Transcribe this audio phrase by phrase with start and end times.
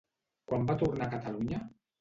[0.51, 1.65] Quan va tornar a Catalunya?